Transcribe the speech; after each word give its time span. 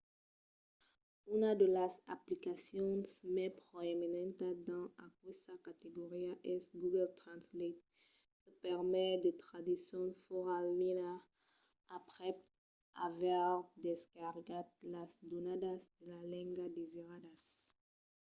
una 1.35 1.51
de 1.61 1.67
las 1.77 1.93
aplicacions 2.15 3.07
mai 3.35 3.49
proeminentas 3.67 4.55
dins 4.67 4.93
aquesta 5.09 5.53
categoria 5.67 6.33
es 6.53 6.63
google 6.81 7.09
translate 7.21 7.81
que 8.41 8.51
permet 8.65 9.15
de 9.25 9.31
traduccion 9.43 10.05
fòra 10.25 10.57
linha 10.79 11.13
aprèp 11.99 12.37
aver 13.09 13.49
descargat 13.87 14.67
las 14.93 15.09
donadas 15.31 15.81
de 15.99 16.05
la 16.13 16.21
lenga 16.33 16.65
desiradas 16.79 17.43